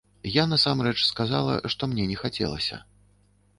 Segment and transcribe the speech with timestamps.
[0.35, 2.83] Я насамрэч сказала, што мне не хацелася.